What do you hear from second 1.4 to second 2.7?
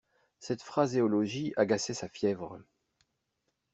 agaçait sa fièvre.